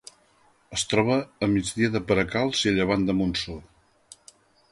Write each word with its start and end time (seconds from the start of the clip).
Es 0.77 0.85
troba 0.93 1.17
a 1.47 1.49
migdia 1.51 1.91
de 1.97 2.01
Peracalç 2.11 2.63
i 2.67 2.71
a 2.71 2.75
llevant 2.79 3.07
de 3.11 3.17
Montsor. 3.21 3.61